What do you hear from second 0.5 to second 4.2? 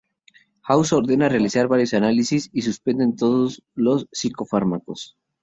House ordena realizar varios análisis y suspender todos los